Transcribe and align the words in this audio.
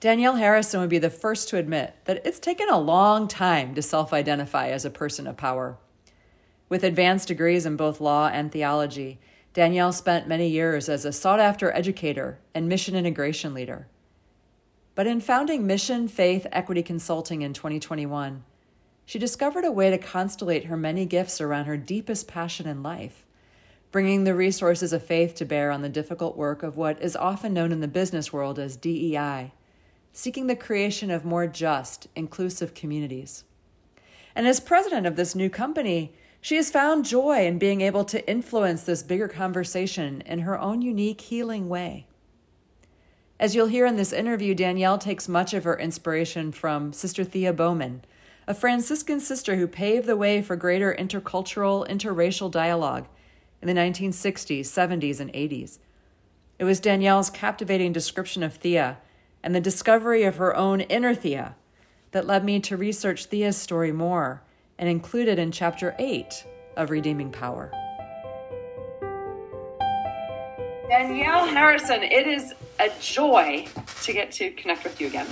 Danielle 0.00 0.36
Harrison 0.36 0.80
would 0.80 0.88
be 0.88 0.98
the 0.98 1.10
first 1.10 1.50
to 1.50 1.58
admit 1.58 1.94
that 2.06 2.24
it's 2.24 2.38
taken 2.38 2.70
a 2.70 2.78
long 2.78 3.28
time 3.28 3.74
to 3.74 3.82
self 3.82 4.14
identify 4.14 4.68
as 4.68 4.86
a 4.86 4.90
person 4.90 5.26
of 5.26 5.36
power. 5.36 5.76
With 6.70 6.82
advanced 6.82 7.28
degrees 7.28 7.66
in 7.66 7.76
both 7.76 8.00
law 8.00 8.28
and 8.28 8.50
theology, 8.50 9.18
Danielle 9.52 9.92
spent 9.92 10.26
many 10.26 10.48
years 10.48 10.88
as 10.88 11.04
a 11.04 11.12
sought 11.12 11.38
after 11.38 11.70
educator 11.72 12.38
and 12.54 12.66
mission 12.66 12.96
integration 12.96 13.52
leader. 13.52 13.88
But 14.94 15.06
in 15.06 15.20
founding 15.20 15.66
Mission 15.66 16.08
Faith 16.08 16.46
Equity 16.50 16.82
Consulting 16.82 17.42
in 17.42 17.52
2021, 17.52 18.42
she 19.04 19.18
discovered 19.18 19.66
a 19.66 19.72
way 19.72 19.90
to 19.90 19.98
constellate 19.98 20.64
her 20.64 20.78
many 20.78 21.04
gifts 21.04 21.42
around 21.42 21.66
her 21.66 21.76
deepest 21.76 22.26
passion 22.26 22.66
in 22.66 22.82
life, 22.82 23.26
bringing 23.92 24.24
the 24.24 24.34
resources 24.34 24.94
of 24.94 25.04
faith 25.04 25.34
to 25.34 25.44
bear 25.44 25.70
on 25.70 25.82
the 25.82 25.90
difficult 25.90 26.38
work 26.38 26.62
of 26.62 26.78
what 26.78 27.02
is 27.02 27.16
often 27.16 27.52
known 27.52 27.70
in 27.70 27.80
the 27.80 27.88
business 27.88 28.32
world 28.32 28.58
as 28.58 28.76
DEI, 28.76 29.52
seeking 30.12 30.46
the 30.46 30.56
creation 30.56 31.10
of 31.10 31.24
more 31.24 31.46
just, 31.46 32.08
inclusive 32.16 32.74
communities. 32.74 33.44
And 34.34 34.46
as 34.46 34.60
president 34.60 35.06
of 35.06 35.16
this 35.16 35.34
new 35.34 35.50
company, 35.50 36.12
she 36.40 36.56
has 36.56 36.70
found 36.70 37.04
joy 37.04 37.46
in 37.46 37.58
being 37.58 37.80
able 37.80 38.04
to 38.04 38.28
influence 38.28 38.82
this 38.82 39.02
bigger 39.02 39.28
conversation 39.28 40.22
in 40.22 40.40
her 40.40 40.58
own 40.58 40.82
unique, 40.82 41.20
healing 41.20 41.68
way. 41.68 42.06
As 43.38 43.54
you'll 43.54 43.66
hear 43.68 43.86
in 43.86 43.96
this 43.96 44.12
interview, 44.12 44.54
Danielle 44.54 44.98
takes 44.98 45.28
much 45.28 45.54
of 45.54 45.64
her 45.64 45.78
inspiration 45.78 46.52
from 46.52 46.92
Sister 46.92 47.24
Thea 47.24 47.52
Bowman, 47.52 48.04
a 48.46 48.54
Franciscan 48.54 49.20
sister 49.20 49.56
who 49.56 49.66
paved 49.66 50.06
the 50.06 50.16
way 50.16 50.42
for 50.42 50.56
greater 50.56 50.94
intercultural, 50.98 51.88
interracial 51.88 52.50
dialogue 52.50 53.06
in 53.62 53.68
the 53.68 53.74
1960s, 53.74 54.60
70s, 54.60 55.20
and 55.20 55.32
80s. 55.32 55.78
It 56.58 56.64
was 56.64 56.80
Danielle's 56.80 57.30
captivating 57.30 57.92
description 57.92 58.42
of 58.42 58.54
Thea 58.54 58.98
and 59.42 59.54
the 59.54 59.60
discovery 59.60 60.24
of 60.24 60.36
her 60.36 60.56
own 60.56 60.80
inner 60.82 61.14
Thea 61.14 61.54
that 62.12 62.26
led 62.26 62.44
me 62.44 62.60
to 62.60 62.76
research 62.76 63.26
Thea's 63.26 63.56
story 63.56 63.92
more 63.92 64.42
and 64.78 64.88
include 64.88 65.28
it 65.28 65.38
in 65.38 65.52
Chapter 65.52 65.94
8 65.98 66.44
of 66.76 66.90
Redeeming 66.90 67.30
Power. 67.30 67.70
Danielle 70.88 71.46
Harrison, 71.46 72.02
it 72.02 72.26
is 72.26 72.52
a 72.80 72.90
joy 73.00 73.66
to 74.02 74.12
get 74.12 74.32
to 74.32 74.50
connect 74.52 74.82
with 74.82 75.00
you 75.00 75.06
again. 75.06 75.26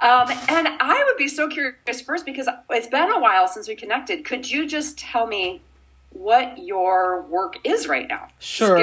Um, 0.00 0.28
and 0.48 0.68
I 0.80 1.04
would 1.06 1.16
be 1.16 1.28
so 1.28 1.48
curious 1.48 2.00
first 2.04 2.26
because 2.26 2.48
it's 2.70 2.88
been 2.88 3.10
a 3.10 3.20
while 3.20 3.46
since 3.46 3.68
we 3.68 3.76
connected. 3.76 4.24
Could 4.24 4.50
you 4.50 4.66
just 4.66 4.98
tell 4.98 5.26
me 5.26 5.62
what 6.10 6.58
your 6.58 7.22
work 7.22 7.58
is 7.64 7.86
right 7.86 8.08
now? 8.08 8.28
Sure. 8.38 8.76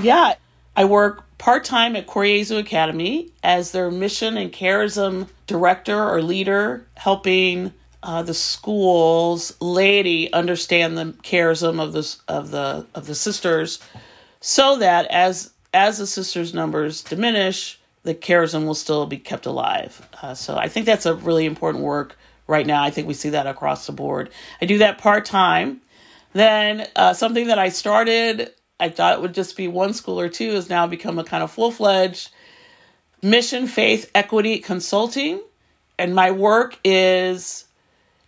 yeah, 0.00 0.34
I 0.74 0.84
work 0.84 1.24
part 1.42 1.64
time 1.64 1.96
at 1.96 2.06
Cor 2.06 2.24
Jesu 2.24 2.56
Academy 2.56 3.32
as 3.42 3.72
their 3.72 3.90
mission 3.90 4.36
and 4.36 4.52
charism 4.52 5.26
director 5.48 6.08
or 6.08 6.22
leader, 6.22 6.86
helping 6.96 7.72
uh, 8.04 8.22
the 8.22 8.32
schools 8.32 9.52
laity 9.60 10.32
understand 10.32 10.96
the 10.96 11.06
charism 11.24 11.80
of 11.80 11.92
the 11.92 12.16
of 12.28 12.52
the 12.52 12.86
of 12.94 13.06
the 13.06 13.16
sisters, 13.16 13.80
so 14.40 14.78
that 14.78 15.06
as 15.06 15.52
as 15.74 15.98
the 15.98 16.06
sisters' 16.06 16.54
numbers 16.54 17.02
diminish, 17.02 17.80
the 18.04 18.14
charism 18.14 18.64
will 18.64 18.74
still 18.74 19.04
be 19.06 19.18
kept 19.18 19.44
alive. 19.44 20.08
Uh, 20.22 20.34
so 20.34 20.56
I 20.56 20.68
think 20.68 20.86
that's 20.86 21.06
a 21.06 21.14
really 21.16 21.44
important 21.44 21.82
work 21.82 22.16
right 22.46 22.66
now. 22.66 22.84
I 22.84 22.90
think 22.90 23.08
we 23.08 23.14
see 23.14 23.30
that 23.30 23.48
across 23.48 23.86
the 23.86 23.92
board. 23.92 24.30
I 24.60 24.66
do 24.66 24.78
that 24.78 24.98
part 24.98 25.24
time. 25.24 25.80
Then 26.34 26.86
uh, 26.94 27.14
something 27.14 27.48
that 27.48 27.58
I 27.58 27.68
started, 27.68 28.52
I 28.82 28.88
thought 28.88 29.14
it 29.14 29.22
would 29.22 29.32
just 29.32 29.56
be 29.56 29.68
one 29.68 29.94
school 29.94 30.18
or 30.18 30.28
two, 30.28 30.54
has 30.54 30.68
now 30.68 30.88
become 30.88 31.16
a 31.20 31.24
kind 31.24 31.44
of 31.44 31.52
full 31.52 31.70
fledged 31.70 32.30
mission, 33.22 33.68
faith, 33.68 34.10
equity 34.12 34.58
consulting. 34.58 35.40
And 35.98 36.16
my 36.16 36.32
work 36.32 36.80
is 36.82 37.66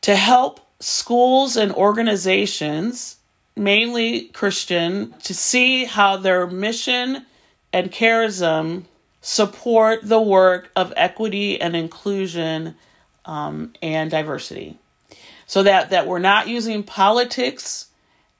to 0.02 0.14
help 0.14 0.60
schools 0.78 1.56
and 1.56 1.72
organizations, 1.72 3.16
mainly 3.56 4.26
Christian, 4.26 5.12
to 5.24 5.34
see 5.34 5.86
how 5.86 6.18
their 6.18 6.46
mission 6.46 7.26
and 7.72 7.90
charism 7.90 8.84
support 9.22 10.00
the 10.04 10.20
work 10.20 10.70
of 10.76 10.92
equity 10.96 11.60
and 11.60 11.74
inclusion 11.74 12.76
um, 13.24 13.72
and 13.82 14.08
diversity. 14.08 14.78
So 15.46 15.64
that, 15.64 15.90
that 15.90 16.06
we're 16.06 16.20
not 16.20 16.46
using 16.46 16.84
politics 16.84 17.88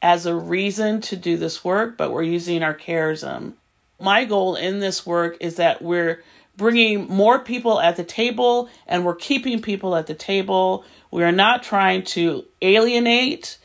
as 0.05 0.27
a 0.27 0.37
reason 0.37 1.01
to 1.01 1.17
do 1.17 1.39
this 1.39 1.65
work, 1.65 1.97
but 1.97 2.13
we're 2.13 2.23
using 2.23 2.63
our 2.63 2.75
charism. 2.75 3.55
My 3.99 4.27
goal 4.27 4.55
in 4.55 4.79
this 4.79 5.07
work 5.07 5.39
is 5.41 5.57
that 5.57 5.81
we're 5.81 6.23
bringing 6.59 7.09
more 7.09 7.39
people 7.39 7.81
at 7.81 7.97
the 7.97 8.05
table 8.05 8.69
and 8.87 9.07
we're 9.07 9.15
keeping 9.15 9.63
people 9.63 9.97
at 9.97 10.07
the 10.07 10.15
table. 10.15 10.85
We 11.11 11.25
are 11.25 11.33
not 11.33 11.63
trying 11.63 12.05
to 12.05 12.45
alienate. 12.61 13.57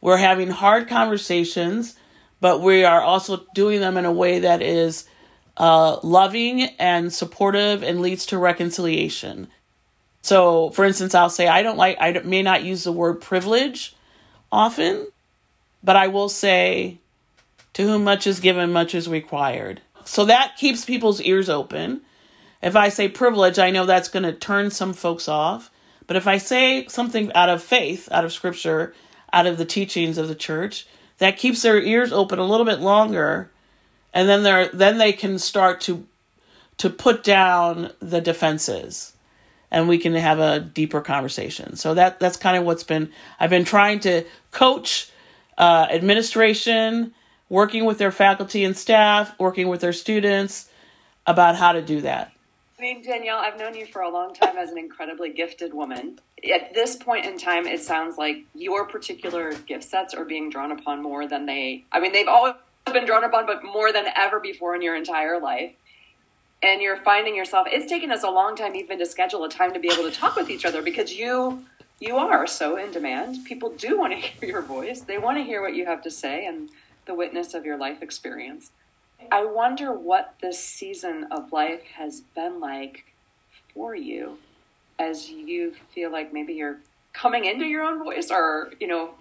We're 0.00 0.18
having 0.18 0.50
hard 0.50 0.86
conversations, 0.86 1.96
but 2.40 2.62
we 2.62 2.84
are 2.84 3.02
also 3.02 3.44
doing 3.52 3.80
them 3.80 3.96
in 3.96 4.04
a 4.04 4.12
way 4.12 4.38
that 4.38 4.62
is 4.62 5.04
uh, 5.56 5.98
loving 6.04 6.62
and 6.78 7.12
supportive 7.12 7.82
and 7.82 8.00
leads 8.00 8.24
to 8.26 8.38
reconciliation. 8.38 9.48
So, 10.22 10.70
for 10.70 10.84
instance, 10.84 11.16
I'll 11.16 11.28
say 11.28 11.48
I 11.48 11.62
don't 11.62 11.76
like, 11.76 11.96
I 11.98 12.12
may 12.24 12.42
not 12.42 12.62
use 12.62 12.84
the 12.84 12.92
word 12.92 13.20
privilege 13.20 13.96
often, 14.52 15.08
but 15.82 15.96
I 15.96 16.08
will 16.08 16.28
say, 16.28 16.98
to 17.74 17.82
whom 17.82 18.04
much 18.04 18.26
is 18.26 18.40
given, 18.40 18.72
much 18.72 18.94
is 18.94 19.08
required. 19.08 19.80
So 20.04 20.24
that 20.24 20.56
keeps 20.56 20.84
people's 20.84 21.20
ears 21.20 21.48
open 21.48 22.02
if 22.60 22.74
I 22.74 22.88
say 22.88 23.08
privilege, 23.08 23.58
I 23.58 23.70
know 23.70 23.86
that's 23.86 24.08
going 24.08 24.24
to 24.24 24.32
turn 24.32 24.70
some 24.70 24.92
folks 24.92 25.28
off. 25.28 25.70
But 26.06 26.16
if 26.16 26.26
I 26.26 26.38
say 26.38 26.86
something 26.86 27.32
out 27.34 27.48
of 27.48 27.62
faith, 27.62 28.08
out 28.10 28.24
of 28.24 28.32
scripture, 28.32 28.94
out 29.32 29.46
of 29.46 29.58
the 29.58 29.64
teachings 29.64 30.18
of 30.18 30.28
the 30.28 30.34
church, 30.34 30.86
that 31.18 31.36
keeps 31.36 31.62
their 31.62 31.80
ears 31.80 32.12
open 32.12 32.38
a 32.38 32.46
little 32.46 32.66
bit 32.66 32.80
longer, 32.80 33.50
and 34.14 34.28
then 34.28 34.42
they're 34.42 34.68
then 34.68 34.98
they 34.98 35.12
can 35.12 35.38
start 35.38 35.80
to 35.82 36.06
to 36.78 36.88
put 36.88 37.22
down 37.24 37.90
the 38.00 38.20
defenses 38.20 39.12
and 39.70 39.88
we 39.88 39.98
can 39.98 40.14
have 40.14 40.38
a 40.38 40.60
deeper 40.60 41.00
conversation. 41.00 41.76
So 41.76 41.94
that 41.94 42.18
that's 42.18 42.36
kind 42.36 42.56
of 42.56 42.64
what's 42.64 42.84
been 42.84 43.12
I've 43.38 43.50
been 43.50 43.64
trying 43.64 44.00
to 44.00 44.24
coach 44.50 45.10
uh, 45.58 45.88
administration, 45.90 47.12
working 47.50 47.84
with 47.84 47.98
their 47.98 48.12
faculty 48.12 48.64
and 48.64 48.76
staff, 48.76 49.38
working 49.38 49.68
with 49.68 49.80
their 49.80 49.92
students 49.92 50.70
about 51.26 51.56
how 51.56 51.72
to 51.72 51.82
do 51.82 52.00
that. 52.00 52.32
I 52.78 52.82
mean, 52.82 53.02
Danielle, 53.02 53.38
I've 53.38 53.58
known 53.58 53.74
you 53.74 53.86
for 53.86 54.02
a 54.02 54.08
long 54.08 54.32
time 54.32 54.56
as 54.56 54.70
an 54.70 54.78
incredibly 54.78 55.30
gifted 55.32 55.74
woman. 55.74 56.20
At 56.54 56.74
this 56.74 56.94
point 56.94 57.26
in 57.26 57.36
time, 57.36 57.66
it 57.66 57.80
sounds 57.80 58.16
like 58.16 58.44
your 58.54 58.86
particular 58.86 59.52
gift 59.52 59.82
sets 59.82 60.14
are 60.14 60.24
being 60.24 60.48
drawn 60.48 60.70
upon 60.70 61.02
more 61.02 61.26
than 61.26 61.46
they, 61.46 61.84
I 61.90 61.98
mean, 61.98 62.12
they've 62.12 62.28
always 62.28 62.54
been 62.92 63.04
drawn 63.04 63.24
upon, 63.24 63.46
but 63.46 63.64
more 63.64 63.92
than 63.92 64.06
ever 64.16 64.38
before 64.38 64.76
in 64.76 64.82
your 64.82 64.94
entire 64.94 65.40
life. 65.40 65.72
And 66.62 66.80
you're 66.80 66.96
finding 66.96 67.34
yourself, 67.34 67.66
it's 67.70 67.90
taken 67.90 68.12
us 68.12 68.22
a 68.22 68.30
long 68.30 68.54
time 68.54 68.76
even 68.76 68.98
to 69.00 69.06
schedule 69.06 69.44
a 69.44 69.48
time 69.48 69.72
to 69.74 69.80
be 69.80 69.90
able 69.92 70.04
to 70.04 70.12
talk 70.12 70.36
with 70.36 70.48
each 70.48 70.64
other 70.64 70.80
because 70.80 71.12
you, 71.12 71.64
you 72.00 72.16
are 72.16 72.46
so 72.46 72.76
in 72.76 72.90
demand. 72.90 73.44
People 73.44 73.70
do 73.70 73.98
want 73.98 74.12
to 74.12 74.18
hear 74.28 74.48
your 74.48 74.62
voice. 74.62 75.00
They 75.00 75.18
want 75.18 75.38
to 75.38 75.44
hear 75.44 75.60
what 75.60 75.74
you 75.74 75.86
have 75.86 76.02
to 76.02 76.10
say 76.10 76.46
and 76.46 76.70
the 77.06 77.14
witness 77.14 77.54
of 77.54 77.64
your 77.64 77.78
life 77.78 78.02
experience. 78.02 78.72
I 79.32 79.44
wonder 79.44 79.92
what 79.92 80.34
this 80.40 80.62
season 80.62 81.26
of 81.30 81.52
life 81.52 81.82
has 81.96 82.20
been 82.20 82.60
like 82.60 83.04
for 83.74 83.94
you 83.94 84.38
as 84.98 85.28
you 85.28 85.74
feel 85.92 86.10
like 86.12 86.32
maybe 86.32 86.54
you're 86.54 86.78
coming 87.12 87.44
into 87.44 87.64
your 87.64 87.82
own 87.82 88.02
voice 88.02 88.30
or, 88.30 88.72
you 88.78 88.86
know, 88.86 89.14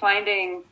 finding 0.00 0.62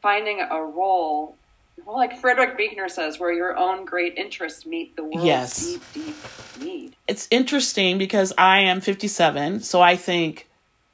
finding 0.00 0.40
a 0.40 0.62
role 0.62 1.36
well, 1.84 1.96
like 1.96 2.18
Frederick 2.18 2.56
Buechner 2.56 2.88
says, 2.88 3.18
where 3.18 3.32
your 3.32 3.56
own 3.56 3.84
great 3.84 4.16
interests 4.16 4.64
meet 4.64 4.96
the 4.96 5.04
world's 5.04 5.24
yes. 5.24 5.66
deep, 5.66 5.82
deep 5.92 6.16
need. 6.60 6.96
It's 7.08 7.26
interesting 7.30 7.98
because 7.98 8.32
I 8.38 8.60
am 8.60 8.80
57, 8.80 9.60
so 9.60 9.80
I 9.80 9.96
think, 9.96 10.48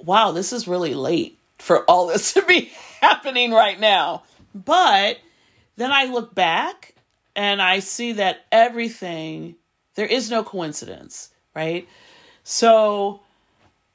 wow, 0.05 0.33
this 0.33 0.53
is 0.53 0.69
really 0.69 0.95
late 0.95 1.39
for 1.59 1.85
all 1.85 2.07
this 2.07 2.33
to 2.35 2.43
be 2.43 2.71
happening 3.01 3.53
right 3.53 3.79
now. 3.79 4.23
But 4.55 5.19
then 5.77 5.93
I 5.93 6.05
look 6.05 6.35
back 6.35 6.95
and 7.37 7.63
I 7.63 7.79
see 7.79 8.13
that 8.13 8.45
everything, 8.51 9.57
there 9.95 10.07
is 10.07 10.31
no 10.31 10.43
coincidence, 10.43 11.31
right? 11.55 11.89
So, 12.45 13.21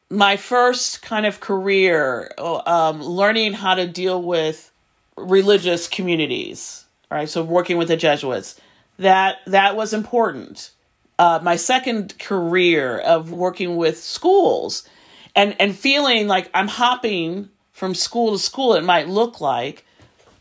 my 0.10 0.38
first 0.38 1.02
kind 1.02 1.26
of 1.26 1.40
career, 1.40 2.32
um, 2.38 3.02
learning 3.02 3.54
how 3.54 3.76
to 3.76 3.88
deal 3.88 4.22
with 4.22 4.72
religious 5.18 5.88
communities, 5.88 6.86
right? 7.10 7.28
So, 7.28 7.44
working 7.44 7.78
with 7.78 7.88
the 7.88 7.98
Jesuits, 7.98 8.60
that 9.00 9.38
that 9.48 9.76
was 9.76 9.94
important. 9.94 10.72
Uh, 11.18 11.40
my 11.42 11.56
second 11.56 12.18
career 12.20 13.00
of 13.00 13.32
working 13.32 13.78
with 13.78 14.00
schools 14.00 14.88
and 15.36 15.56
and 15.60 15.76
feeling 15.76 16.28
like 16.28 16.50
I'm 16.54 16.68
hopping 16.68 17.50
from 17.72 17.94
school 17.94 18.32
to 18.34 18.40
school, 18.40 18.74
it 18.74 18.84
might 18.84 19.10
look 19.10 19.42
like, 19.42 19.86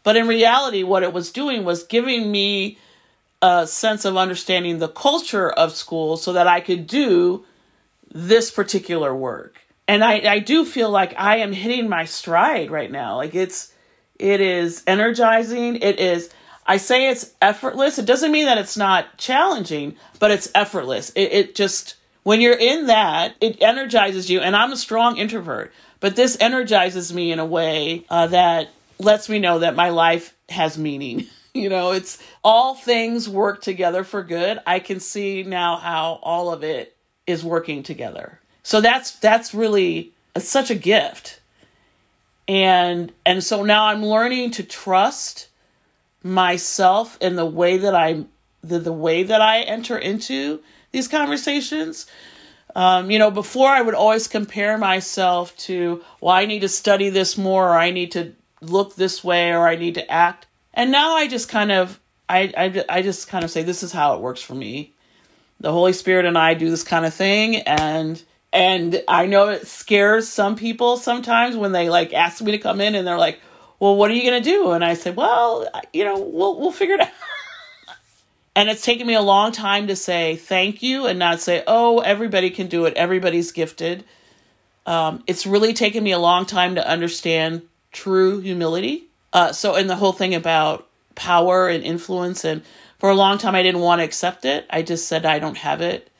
but 0.05 0.17
in 0.17 0.29
reality, 0.29 0.83
what 0.83 1.03
it 1.03 1.13
was 1.13 1.33
doing 1.33 1.65
was 1.65 1.83
giving 1.83 2.31
me 2.31 2.79
a 3.43 3.67
sense 3.67 4.05
of 4.05 4.17
understanding 4.17 4.79
the 4.79 4.89
culture 4.89 5.51
of 5.51 5.73
school 5.75 6.17
so 6.17 6.33
that 6.33 6.47
I 6.47 6.61
could 6.61 6.87
do 6.87 7.45
this 8.11 8.51
particular 8.51 9.15
work. 9.15 9.59
And 9.87 10.03
I, 10.03 10.21
I 10.21 10.39
do 10.39 10.65
feel 10.65 10.89
like 10.89 11.15
I 11.19 11.39
am 11.39 11.53
hitting 11.53 11.89
my 11.89 12.07
stride 12.07 12.71
right 12.71 12.91
now. 12.91 13.17
Like 13.17 13.35
it's, 13.35 13.73
it 14.19 14.41
is 14.41 14.83
energizing. 14.87 15.77
It 15.77 16.01
is, 16.01 16.31
I 16.67 16.79
say 16.79 17.11
it's 17.11 17.35
effortless. 17.43 17.99
It 17.99 18.07
doesn't 18.07 18.33
mean 18.33 18.47
that 18.47 18.57
it's 18.57 18.79
not 18.79 19.19
challenging, 19.19 19.97
but 20.19 20.31
it's 20.31 20.51
effortless. 20.55 21.11
It, 21.11 21.33
it 21.33 21.55
just, 21.55 21.97
when 22.25 22.41
you're 22.41 22.59
in 22.59 22.89
that, 22.89 23.37
it 23.41 23.63
energizes 23.63 24.29
you. 24.29 24.41
And 24.41 24.57
I'm 24.57 24.73
a 24.73 24.77
strong 24.77 25.17
introvert, 25.17 25.73
but 26.01 26.17
this 26.17 26.37
energizes 26.41 27.15
me 27.15 27.31
in 27.31 27.39
a 27.39 27.47
way 27.47 28.05
uh, 28.11 28.27
that 28.29 28.71
lets 28.99 29.29
me 29.29 29.39
know 29.39 29.61
that 29.61 29.77
my 29.77 29.91
life 29.91 30.35
has 30.49 30.77
meaning. 30.77 31.27
you 31.55 31.69
know, 31.69 31.93
it's 31.93 32.19
all 32.43 32.75
things 32.75 33.29
work 33.29 33.63
together 33.63 34.03
for 34.03 34.23
good. 34.23 34.59
I 34.67 34.81
can 34.81 34.99
see 35.01 35.45
now 35.45 35.77
how 35.77 36.19
all 36.23 36.53
of 36.53 36.65
it 36.65 36.97
is 37.27 37.45
working 37.45 37.83
together. 37.83 38.41
So 38.63 38.81
that's 38.81 39.13
that's 39.13 39.55
really 39.55 40.13
such 40.39 40.71
a 40.71 40.75
gift. 40.75 41.41
And 42.49 43.13
and 43.25 43.45
so 43.45 43.63
now 43.63 43.87
I'm 43.87 44.05
learning 44.05 44.53
to 44.53 44.63
trust 44.63 45.49
myself 46.23 47.19
in 47.21 47.37
the 47.37 47.47
way 47.47 47.77
that 47.79 47.95
I 47.95 48.25
the, 48.63 48.79
the 48.79 48.93
way 48.93 49.23
that 49.23 49.43
I 49.43 49.61
enter 49.61 49.99
into 49.99 50.61
these 50.95 51.09
conversations. 51.09 52.07
Um, 52.77 53.11
you 53.11 53.19
know, 53.19 53.31
before 53.31 53.69
I 53.69 53.83
would 53.83 53.95
always 53.95 54.29
compare 54.29 54.79
myself 54.79 55.57
to, 55.59 56.03
well, 56.21 56.35
I 56.35 56.47
need 56.47 56.61
to 56.61 56.69
study 56.69 57.11
this 57.11 57.37
more, 57.37 57.71
or 57.71 57.79
I 57.79 57.91
need 57.91 58.13
to 58.13 58.33
look 58.61 58.95
this 58.95 59.23
way, 59.23 59.53
or 59.53 59.69
I 59.69 59.77
need 59.77 59.95
to 59.95 60.11
act. 60.11 60.47
And 60.73 60.91
now 60.91 61.17
I 61.17 61.27
just 61.27 61.49
kind 61.49 61.71
of, 61.73 62.01
I, 62.29 62.53
I, 62.57 62.85
I 62.89 63.03
just 63.03 63.29
kind 63.29 63.45
of 63.45 63.51
say, 63.51 63.63
this 63.63 63.83
is 63.83 63.93
how 63.93 64.15
it 64.15 64.21
works 64.21 64.41
for 64.41 64.55
me. 64.55 64.93
The 65.61 65.73
Holy 65.73 65.93
Spirit 65.93 66.27
and 66.27 66.39
I 66.39 66.55
do 66.55 66.71
this 66.71 66.85
kind 66.85 67.05
of 67.05 67.13
thing, 67.13 67.57
and 67.57 68.23
and 68.53 69.03
I 69.09 69.27
know 69.27 69.49
it 69.49 69.67
scares 69.67 70.29
some 70.29 70.57
people 70.57 70.97
sometimes 70.97 71.57
when 71.57 71.73
they 71.73 71.89
like 71.89 72.13
ask 72.13 72.43
me 72.43 72.53
to 72.53 72.59
come 72.59 72.81
in 72.81 72.95
and 72.95 73.07
they're 73.07 73.19
like, 73.19 73.41
"Well, 73.79 73.97
what 73.97 74.11
are 74.11 74.15
you 74.15 74.31
to 74.31 74.41
do?" 74.41 74.73
And 74.73 74.85
I 74.85 74.95
say, 74.95 75.11
"Well, 75.11 75.67
you 75.93 76.05
know, 76.05 76.19
we'll 76.19 76.59
we'll 76.59 76.73
figure 76.73 76.97
it 76.97 77.01
out." 77.03 77.09
And 78.57 78.69
it's 78.69 78.83
taken 78.83 79.07
me 79.07 79.15
a 79.15 79.21
long 79.21 79.51
time 79.53 79.89
to 79.89 79.97
say 79.97 80.37
thank 80.37 80.83
you 80.83 81.07
and 81.07 81.19
not 81.19 81.41
say, 81.41 81.65
oh, 81.67 82.01
everybody 82.01 82.51
can 82.51 82.69
do 82.69 82.85
it, 82.85 82.95
everybody's 82.95 83.53
gifted. 83.53 84.05
Um, 84.87 85.25
it's 85.27 85.47
really 85.47 85.73
taken 85.73 86.05
me 86.05 86.13
a 86.13 86.19
long 86.19 86.47
time 86.47 86.77
to 86.77 86.89
understand 86.89 87.63
true 87.91 88.41
humility. 88.41 89.05
Uh, 89.33 89.53
so, 89.53 89.75
and 89.75 89.91
the 89.91 89.97
whole 89.97 90.13
thing 90.13 90.35
about 90.35 90.87
power 91.15 91.69
and 91.69 91.83
influence, 91.83 92.45
and 92.45 92.63
for 92.99 93.11
a 93.11 93.15
long 93.15 93.39
time, 93.39 93.55
I 93.55 93.63
didn't 93.63 93.81
want 93.81 94.01
to 94.01 94.05
accept 94.05 94.45
it. 94.45 94.67
I 94.71 94.83
just 94.83 95.09
said, 95.09 95.27
I 95.27 95.39
don't 95.39 95.57
have 95.57 95.81
it. 95.81 96.11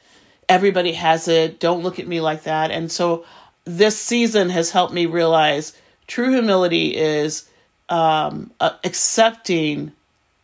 Everybody 0.49 0.93
has 0.93 1.29
it. 1.29 1.61
Don't 1.61 1.83
look 1.83 1.99
at 1.99 2.09
me 2.09 2.21
like 2.21 2.45
that. 2.45 2.71
And 2.71 2.91
so, 2.91 3.25
this 3.65 3.99
season 3.99 4.51
has 4.51 4.71
helped 4.71 4.93
me 4.93 5.07
realize 5.07 5.79
true 6.07 6.33
humility 6.33 6.97
is 6.97 7.49
um, 7.89 8.51
uh, 8.61 8.73
accepting 8.83 9.93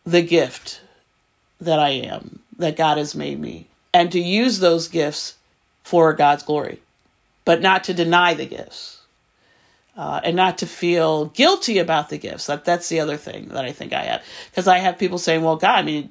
the 0.05 0.21
gift 0.21 0.81
that 1.61 1.79
I 1.79 1.89
am, 1.89 2.39
that 2.57 2.75
God 2.75 2.97
has 2.97 3.15
made 3.15 3.39
me, 3.39 3.67
and 3.93 4.11
to 4.11 4.19
use 4.19 4.59
those 4.59 4.87
gifts 4.87 5.35
for 5.83 6.13
God's 6.13 6.43
glory, 6.43 6.81
but 7.45 7.61
not 7.61 7.83
to 7.85 7.93
deny 7.93 8.33
the 8.33 8.45
gifts. 8.45 8.97
Uh, 9.97 10.21
and 10.23 10.37
not 10.37 10.57
to 10.57 10.65
feel 10.65 11.25
guilty 11.25 11.77
about 11.77 12.07
the 12.07 12.17
gifts. 12.17 12.45
That 12.45 12.63
that's 12.63 12.87
the 12.87 13.01
other 13.01 13.17
thing 13.17 13.49
that 13.49 13.65
I 13.65 13.73
think 13.73 13.91
I 13.91 14.03
have 14.03 14.23
because 14.49 14.65
I 14.65 14.77
have 14.77 14.97
people 14.97 15.17
saying, 15.17 15.43
"Well, 15.43 15.57
God, 15.57 15.79
I 15.79 15.81
mean, 15.81 16.09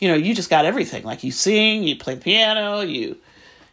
you 0.00 0.08
know, 0.08 0.16
you 0.16 0.34
just 0.34 0.50
got 0.50 0.64
everything. 0.64 1.04
Like 1.04 1.22
you 1.22 1.30
sing, 1.30 1.84
you 1.84 1.96
play 1.96 2.16
the 2.16 2.20
piano, 2.20 2.80
you, 2.80 3.16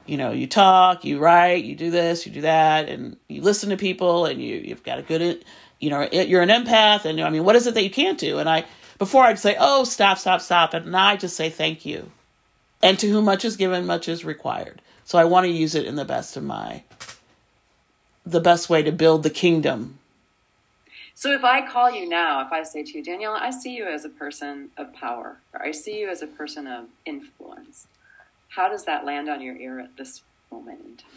you 0.06 0.18
know, 0.18 0.32
you 0.32 0.46
talk, 0.46 1.04
you 1.04 1.18
write, 1.18 1.64
you 1.64 1.76
do 1.76 1.90
this, 1.90 2.28
you 2.28 2.32
do 2.32 2.42
that, 2.42 2.88
and 2.88 3.18
you 3.28 3.42
listen 3.42 3.72
to 3.72 3.76
people, 3.76 4.28
and 4.28 4.40
you 4.40 4.58
you've 4.58 4.84
got 4.84 5.00
a 5.00 5.02
good, 5.02 5.44
you 5.80 5.90
know, 5.90 6.08
you're 6.12 6.44
an 6.44 6.50
empath, 6.50 7.06
and 7.06 7.20
I 7.20 7.32
mean, 7.32 7.44
what 7.44 7.56
is 7.56 7.66
it 7.66 7.74
that 7.74 7.84
you 7.84 7.90
can't 7.90 8.20
do?" 8.20 8.38
And 8.38 8.48
I 8.48 8.66
before 9.04 9.26
I'd 9.26 9.38
say, 9.38 9.58
oh, 9.60 9.84
stop, 9.84 10.18
stop, 10.18 10.40
stop. 10.40 10.74
And 10.74 10.94
now 10.94 11.08
I 11.08 11.18
just 11.18 11.36
say 11.36 11.50
thank 11.50 11.86
you. 11.86 12.10
And 12.82 12.98
to 13.00 13.10
whom 13.10 13.26
much 13.26 13.44
is 13.44 13.58
given, 13.58 13.86
much 13.86 14.08
is 14.08 14.24
required. 14.24 14.82
So 15.04 15.18
I 15.18 15.26
want 15.26 15.44
to 15.44 15.52
use 15.52 15.76
it 15.76 15.86
in 15.86 15.98
the 15.98 16.06
best 16.06 16.38
of 16.38 16.44
my, 16.44 16.84
the 18.26 18.40
best 18.40 18.70
way 18.70 18.82
to 18.82 18.94
build 18.94 19.24
the 19.24 19.30
kingdom. 19.30 20.00
So 21.16 21.34
if 21.34 21.44
I 21.44 21.68
call 21.68 21.92
you 21.92 22.08
now, 22.08 22.46
if 22.46 22.54
I 22.54 22.64
say 22.64 22.82
to 22.82 22.98
you, 22.98 23.04
Danielle, 23.04 23.34
I 23.34 23.50
see 23.50 23.76
you 23.76 23.86
as 23.86 24.06
a 24.06 24.10
person 24.10 24.70
of 24.78 24.94
power, 24.94 25.40
or 25.54 25.62
I 25.62 25.72
see 25.72 26.00
you 26.00 26.08
as 26.08 26.22
a 26.22 26.28
person 26.28 26.66
of 26.66 26.86
influence, 27.06 27.88
how 28.48 28.70
does 28.70 28.86
that 28.86 29.04
land 29.04 29.28
on 29.28 29.42
your 29.42 29.58
ear 29.58 29.82
at 29.82 29.98
this 29.98 30.22
moment 30.50 30.80
in 30.80 30.96
time? 30.96 31.10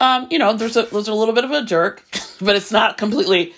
Um, 0.00 0.26
you 0.28 0.40
know, 0.40 0.54
there's 0.54 0.76
a 0.76 0.82
there's 0.82 1.06
a 1.06 1.14
little 1.14 1.34
bit 1.34 1.44
of 1.44 1.52
a 1.52 1.62
jerk, 1.62 2.02
but 2.40 2.56
it's 2.56 2.72
not 2.72 2.98
completely. 2.98 3.54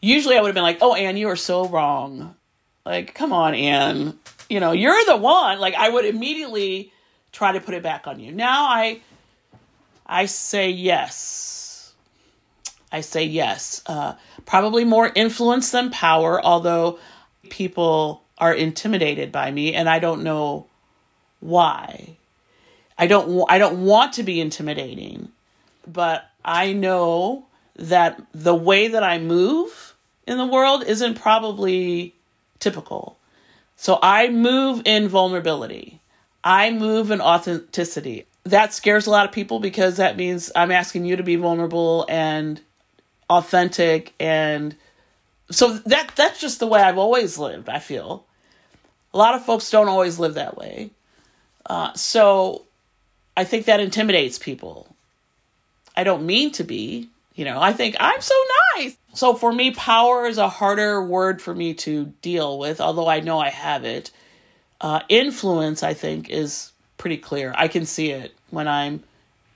Usually, 0.00 0.36
I 0.36 0.40
would 0.40 0.46
have 0.46 0.54
been 0.54 0.62
like, 0.62 0.78
"Oh, 0.80 0.94
Ann, 0.94 1.16
you 1.16 1.28
are 1.28 1.36
so 1.36 1.66
wrong," 1.66 2.36
Like, 2.84 3.14
come 3.14 3.32
on, 3.32 3.54
Ann. 3.54 4.18
You 4.48 4.60
know, 4.60 4.72
you're 4.72 5.04
the 5.06 5.16
one. 5.16 5.60
Like, 5.60 5.74
I 5.74 5.88
would 5.88 6.04
immediately 6.04 6.92
try 7.32 7.52
to 7.52 7.60
put 7.60 7.74
it 7.74 7.82
back 7.82 8.06
on 8.06 8.20
you. 8.20 8.32
Now 8.32 8.66
I 8.66 9.00
I 10.06 10.26
say 10.26 10.70
yes. 10.70 11.92
I 12.92 13.00
say 13.02 13.24
yes. 13.24 13.82
Uh, 13.86 14.14
probably 14.46 14.84
more 14.84 15.10
influence 15.14 15.70
than 15.70 15.90
power, 15.90 16.44
although 16.44 16.98
people 17.48 18.22
are 18.38 18.52
intimidated 18.52 19.30
by 19.30 19.50
me 19.50 19.74
and 19.74 19.88
I 19.88 19.98
don't 19.98 20.22
know 20.22 20.66
why. 21.40 22.16
I 22.98 23.06
don't 23.06 23.46
I 23.48 23.58
don't 23.58 23.84
want 23.84 24.14
to 24.14 24.22
be 24.22 24.40
intimidating, 24.40 25.30
but 25.86 26.28
I 26.44 26.72
know 26.72 27.46
that 27.76 28.20
the 28.34 28.54
way 28.54 28.88
that 28.88 29.02
I 29.02 29.18
move 29.18 29.94
in 30.26 30.36
the 30.36 30.46
world 30.46 30.84
isn't 30.84 31.14
probably 31.14 32.14
typical. 32.60 33.18
So 33.76 33.98
I 34.02 34.28
move 34.28 34.82
in 34.84 35.08
vulnerability. 35.08 36.00
I 36.44 36.70
move 36.70 37.10
in 37.10 37.20
authenticity. 37.20 38.26
That 38.44 38.72
scares 38.72 39.06
a 39.06 39.10
lot 39.10 39.26
of 39.26 39.32
people 39.32 39.58
because 39.58 39.96
that 39.96 40.16
means 40.16 40.50
I'm 40.54 40.70
asking 40.70 41.04
you 41.04 41.16
to 41.16 41.22
be 41.22 41.36
vulnerable 41.36 42.06
and 42.08 42.60
authentic 43.28 44.14
and 44.18 44.76
so 45.50 45.74
that 45.78 46.12
that's 46.14 46.40
just 46.40 46.60
the 46.60 46.66
way 46.66 46.80
I've 46.80 46.98
always 46.98 47.36
lived, 47.38 47.68
I 47.68 47.80
feel. 47.80 48.24
A 49.12 49.18
lot 49.18 49.34
of 49.34 49.44
folks 49.44 49.70
don't 49.70 49.88
always 49.88 50.18
live 50.18 50.34
that 50.34 50.56
way. 50.56 50.90
Uh, 51.66 51.92
so 51.94 52.62
I 53.36 53.44
think 53.44 53.66
that 53.66 53.80
intimidates 53.80 54.38
people. 54.38 54.94
I 55.96 56.04
don't 56.04 56.24
mean 56.24 56.52
to 56.52 56.64
be, 56.64 57.08
you 57.40 57.46
know, 57.46 57.58
I 57.58 57.72
think 57.72 57.96
I'm 57.98 58.20
so 58.20 58.34
nice. 58.76 58.98
So 59.14 59.32
for 59.32 59.50
me, 59.50 59.70
power 59.70 60.26
is 60.26 60.36
a 60.36 60.46
harder 60.46 61.02
word 61.02 61.40
for 61.40 61.54
me 61.54 61.72
to 61.72 62.12
deal 62.20 62.58
with, 62.58 62.82
although 62.82 63.08
I 63.08 63.20
know 63.20 63.38
I 63.38 63.48
have 63.48 63.86
it. 63.86 64.10
Uh, 64.78 65.00
influence, 65.08 65.82
I 65.82 65.94
think, 65.94 66.28
is 66.28 66.72
pretty 66.98 67.16
clear. 67.16 67.54
I 67.56 67.68
can 67.68 67.86
see 67.86 68.10
it 68.10 68.34
when 68.50 68.68
I'm 68.68 69.02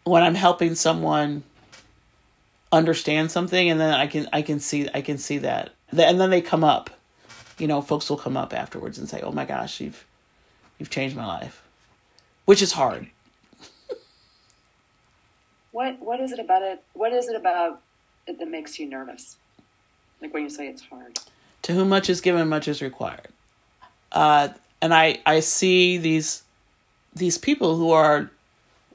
when 0.05 0.23
I'm 0.23 0.35
helping 0.35 0.75
someone 0.77 1.43
understand 2.73 3.31
something, 3.31 3.69
and 3.69 3.79
then 3.79 3.93
I 3.93 4.07
can 4.07 4.31
I 4.33 4.41
can 4.41 4.61
see 4.61 4.89
I 4.95 5.03
can 5.03 5.19
see 5.19 5.37
that, 5.39 5.75
and 5.91 6.19
then 6.19 6.31
they 6.31 6.41
come 6.41 6.65
up. 6.65 6.89
You 7.59 7.67
know, 7.67 7.83
folks 7.83 8.09
will 8.09 8.17
come 8.17 8.39
up 8.39 8.55
afterwards 8.55 8.97
and 8.99 9.11
say, 9.11 9.21
"Oh 9.21 9.33
my 9.33 9.45
gosh, 9.45 9.79
you've 9.83 10.07
you've 10.79 10.89
changed 10.89 11.17
my 11.17 11.27
life," 11.27 11.63
which 12.47 12.63
is 12.63 12.73
hard. 12.73 13.11
What 15.75 15.99
what 15.99 16.21
is 16.21 16.31
it 16.31 16.39
about 16.39 16.63
it? 16.63 16.83
What 16.93 17.13
is 17.13 17.29
it 17.29 17.35
about 17.35 17.81
it 18.29 18.39
that 18.39 18.49
makes 18.49 18.79
you 18.79 18.87
nervous? 18.87 19.37
Like 20.23 20.33
when 20.33 20.45
you 20.45 20.49
say 20.49 20.69
it's 20.69 20.83
hard. 20.83 21.19
To 21.63 21.73
whom 21.73 21.89
much 21.89 22.09
is 22.09 22.21
given, 22.21 22.49
much 22.49 22.69
is 22.69 22.81
required. 22.81 23.29
Uh, 24.13 24.49
and 24.81 24.95
I 24.95 25.19
I 25.27 25.41
see 25.41 25.99
these 25.99 26.45
these 27.13 27.39
people 27.39 27.77
who 27.77 27.91
are 27.91 28.31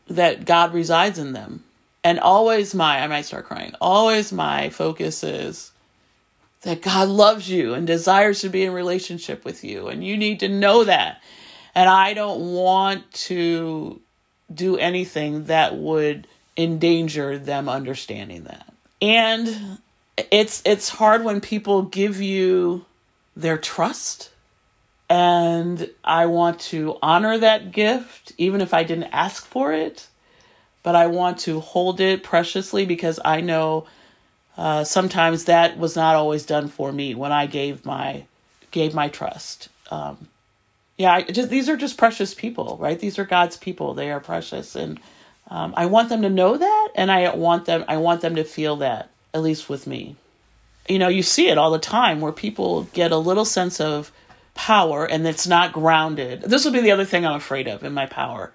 that 0.07 0.45
God 0.45 0.74
resides 0.74 1.19
in 1.19 1.33
them. 1.33 1.65
And 2.01 2.17
always 2.17 2.74
my 2.74 3.01
I 3.01 3.07
might 3.07 3.25
start 3.25 3.45
crying. 3.45 3.75
Always 3.81 4.31
my 4.31 4.69
focus 4.69 5.21
is 5.21 5.74
that 6.62 6.81
God 6.81 7.09
loves 7.09 7.50
you 7.50 7.74
and 7.74 7.86
desires 7.86 8.39
to 8.39 8.50
be 8.50 8.63
in 8.63 8.71
relationship 8.71 9.43
with 9.43 9.65
you 9.65 9.89
and 9.89 10.01
you 10.01 10.15
need 10.15 10.39
to 10.39 10.48
know 10.48 10.86
that. 10.86 11.21
And 11.75 11.89
I 11.89 12.13
don't 12.13 12.53
want 12.53 13.12
to 13.27 14.00
do 14.53 14.77
anything 14.77 15.45
that 15.45 15.75
would 15.75 16.25
endanger 16.60 17.38
them 17.38 17.70
understanding 17.70 18.44
that. 18.44 18.74
And 19.01 19.80
it's 20.32 20.62
it's 20.66 20.89
hard 20.89 21.24
when 21.24 21.39
people 21.39 21.84
give 21.84 22.22
you 22.22 22.86
their 23.36 23.58
trust 23.58 24.32
and 25.10 25.89
I 26.04 26.25
want 26.25 26.60
to 26.60 26.98
honor 27.01 27.38
that 27.38 27.72
gift 27.72 28.34
even 28.38 28.60
if 28.60 28.74
I 28.74 28.84
didn't 28.84 29.06
ask 29.13 29.46
for 29.46 29.72
it 29.72 30.08
but 30.84 30.94
I 30.94 31.08
want 31.08 31.39
to 31.39 31.62
hold 31.62 32.01
it 32.01 32.22
preciously 32.22 32.86
because 32.86 33.18
I 33.24 33.39
know 33.39 33.88
uh, 34.58 34.84
sometimes 34.84 35.46
that 35.46 35.78
was 35.78 35.96
not 35.96 36.16
always 36.16 36.46
done 36.46 36.68
for 36.68 36.92
me 36.92 37.16
when 37.16 37.32
I 37.32 37.46
gave 37.46 37.86
my 37.86 38.25
gave 38.72 38.94
my 38.94 39.08
trust 39.08 39.70
um, 39.89 40.28
yeah, 41.00 41.13
I 41.13 41.22
just 41.24 41.50
these 41.50 41.70
are 41.70 41.78
just 41.78 41.98
precious 41.98 42.34
people, 42.34 42.78
right? 42.80 43.00
These 43.00 43.18
are 43.18 43.25
God's 43.25 43.56
people. 43.56 43.94
They 43.94 44.12
are 44.12 44.20
precious, 44.20 44.75
and 44.75 45.00
um, 45.50 45.74
I 45.75 45.88
want 45.88 46.10
them 46.10 46.22
to 46.22 46.29
know 46.29 46.58
that, 46.58 46.89
and 46.96 47.12
I 47.12 47.34
want 47.36 47.65
them 47.65 47.86
I 47.88 47.98
want 47.98 48.22
them 48.22 48.36
to 48.36 48.44
feel 48.44 48.77
that 48.77 49.10
at 49.34 49.41
least 49.41 49.70
with 49.70 49.88
me. 49.88 50.15
You 50.88 51.00
know, 51.00 51.08
you 51.08 51.22
see 51.22 51.50
it 51.50 51.58
all 51.58 51.72
the 51.72 51.79
time 51.79 52.20
where 52.20 52.32
people 52.32 52.84
get 52.94 53.12
a 53.12 53.18
little 53.18 53.46
sense 53.46 53.79
of 53.79 54.12
power 54.56 55.06
and 55.06 55.25
it's 55.27 55.48
not 55.48 55.72
grounded. 55.72 56.41
This 56.41 56.65
will 56.65 56.72
be 56.72 56.82
the 56.82 56.91
other 56.91 57.06
thing 57.06 57.25
I'm 57.25 57.36
afraid 57.36 57.68
of 57.68 57.84
in 57.84 57.94
my 57.94 58.08
power 58.08 58.51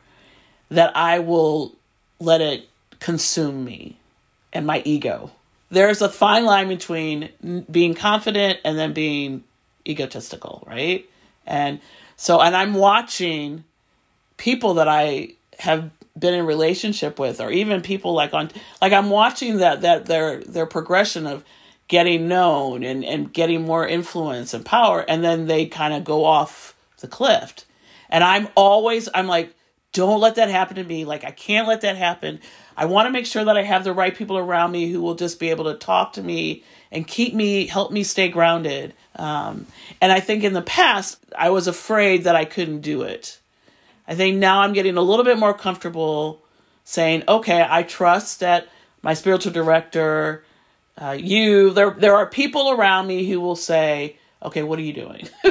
that 0.70 0.96
I 0.96 1.20
will 1.20 1.74
let 2.18 2.40
it 2.40 2.68
consume 2.98 3.64
me 3.64 3.96
and 4.52 4.66
my 4.66 4.82
ego. 4.84 5.30
There's 5.70 6.02
a 6.02 6.08
fine 6.08 6.44
line 6.44 6.68
between 6.68 7.64
being 7.70 7.94
confident 7.94 8.58
and 8.64 8.78
then 8.78 8.92
being 8.92 9.44
egotistical, 9.86 10.64
right? 10.66 11.08
And 11.46 11.80
so, 12.16 12.40
and 12.40 12.54
I'm 12.56 12.74
watching 12.74 13.64
people 14.36 14.74
that 14.74 14.88
I 14.88 15.30
have 15.58 15.90
been 16.18 16.34
in 16.34 16.46
relationship 16.46 17.18
with, 17.18 17.40
or 17.40 17.50
even 17.50 17.82
people 17.82 18.12
like 18.12 18.34
on, 18.34 18.50
like 18.80 18.92
I'm 18.92 19.10
watching 19.10 19.58
that 19.58 19.82
that 19.82 20.06
their 20.06 20.40
their 20.40 20.66
progression 20.66 21.26
of 21.26 21.44
getting 21.88 22.28
known 22.28 22.84
and 22.84 23.04
and 23.04 23.32
getting 23.32 23.62
more 23.62 23.86
influence 23.86 24.54
and 24.54 24.64
power, 24.64 25.04
and 25.08 25.24
then 25.24 25.46
they 25.46 25.66
kind 25.66 25.94
of 25.94 26.04
go 26.04 26.24
off 26.24 26.74
the 27.00 27.08
cliff. 27.08 27.54
And 28.10 28.22
I'm 28.22 28.48
always, 28.54 29.08
I'm 29.12 29.26
like, 29.26 29.54
don't 29.92 30.20
let 30.20 30.36
that 30.36 30.48
happen 30.48 30.76
to 30.76 30.84
me. 30.84 31.04
Like 31.04 31.24
I 31.24 31.30
can't 31.30 31.68
let 31.68 31.80
that 31.82 31.96
happen. 31.96 32.40
I 32.76 32.86
want 32.86 33.06
to 33.06 33.10
make 33.10 33.26
sure 33.26 33.44
that 33.44 33.56
I 33.56 33.62
have 33.62 33.84
the 33.84 33.92
right 33.92 34.14
people 34.14 34.36
around 34.36 34.72
me 34.72 34.90
who 34.90 35.00
will 35.00 35.14
just 35.14 35.38
be 35.38 35.50
able 35.50 35.64
to 35.64 35.74
talk 35.74 36.14
to 36.14 36.22
me 36.22 36.64
and 36.90 37.06
keep 37.06 37.34
me, 37.34 37.66
help 37.66 37.92
me 37.92 38.02
stay 38.02 38.28
grounded. 38.28 38.94
Um, 39.16 39.66
and 40.00 40.10
I 40.12 40.20
think 40.20 40.42
in 40.44 40.52
the 40.52 40.62
past, 40.62 41.18
I 41.36 41.50
was 41.50 41.68
afraid 41.68 42.24
that 42.24 42.36
I 42.36 42.44
couldn't 42.44 42.80
do 42.80 43.02
it. 43.02 43.38
I 44.06 44.14
think 44.14 44.38
now 44.38 44.60
I'm 44.60 44.72
getting 44.72 44.96
a 44.96 45.02
little 45.02 45.24
bit 45.24 45.38
more 45.38 45.54
comfortable 45.54 46.42
saying, 46.84 47.24
okay, 47.26 47.66
I 47.68 47.82
trust 47.82 48.40
that 48.40 48.68
my 49.02 49.14
spiritual 49.14 49.52
director, 49.52 50.44
uh, 50.98 51.16
you, 51.18 51.70
there, 51.70 51.90
there 51.90 52.14
are 52.14 52.26
people 52.26 52.70
around 52.70 53.06
me 53.06 53.28
who 53.28 53.40
will 53.40 53.56
say, 53.56 54.18
okay, 54.42 54.62
what 54.62 54.78
are 54.78 54.82
you 54.82 54.92
doing? 54.92 55.28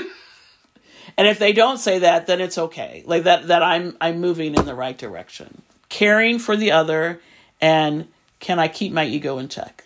and 1.17 1.27
if 1.27 1.39
they 1.39 1.53
don't 1.53 1.79
say 1.79 1.99
that, 1.99 2.27
then 2.27 2.41
it's 2.41 2.57
okay. 2.57 3.03
Like 3.05 3.23
that, 3.23 3.47
that 3.47 3.63
I'm, 3.63 3.97
I'm 3.99 4.19
moving 4.19 4.55
in 4.55 4.65
the 4.65 4.75
right 4.75 4.97
direction. 4.97 5.63
Caring 5.89 6.37
for 6.37 6.55
the 6.55 6.71
other 6.71 7.19
and 7.59 8.07
can 8.39 8.59
I 8.59 8.67
keep 8.67 8.91
my 8.91 9.05
ego 9.05 9.37
in 9.37 9.47
check? 9.47 9.85